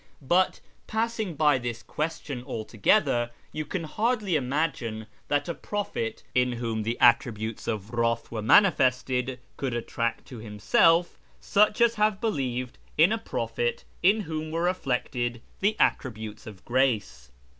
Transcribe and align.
But, 0.27 0.61
passing 0.87 1.35
by 1.35 1.59
this 1.59 1.83
question 1.83 2.43
altogether, 2.45 3.29
you 3.51 3.65
can 3.65 3.83
hardly 3.83 4.35
imagine 4.35 5.05
that 5.27 5.47
a 5.47 5.53
prophet 5.53 6.23
in 6.33 6.53
whom 6.53 6.81
the' 6.81 6.97
Attributes 7.09 7.67
of 7.67 7.91
Wrath' 7.91 8.31
were 8.31 8.41
manifested 8.41 9.37
could 9.57 9.75
attract 9.75 10.25
to 10.29 10.39
himself 10.39 11.19
such 11.39 11.81
as 11.81 11.93
have 12.01 12.19
believed 12.19 12.79
in 12.97 13.11
a 13.11 13.19
prophet 13.19 13.83
in 14.01 14.21
whom 14.21 14.49
were 14.49 14.63
reflected 14.63 15.39
the' 15.59 15.75
Attributes 15.79 16.47
of 16.47 16.65
Grace.' 16.65 17.29